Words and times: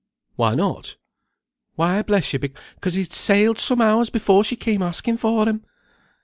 "Why 0.35 0.55
not?" 0.55 0.97
"Why, 1.75 2.01
bless 2.01 2.33
you, 2.33 2.39
'cause 2.79 2.95
he 2.95 3.01
had 3.03 3.11
sailed 3.13 3.59
some 3.59 3.81
hours 3.81 4.09
before 4.09 4.43
she 4.43 4.55
came 4.55 4.81
asking 4.81 5.17
for 5.17 5.47
him." 5.47 5.63